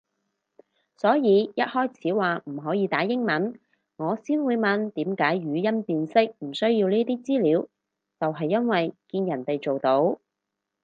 [0.95, 3.59] 所以一開始話唔可以打英文，
[3.97, 7.61] 我先會問點解語音辨識唔需要呢啲資料
[8.19, 10.19] 就係因為見人哋做到